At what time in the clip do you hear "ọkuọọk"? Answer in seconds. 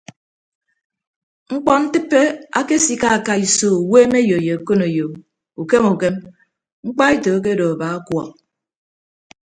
7.97-8.31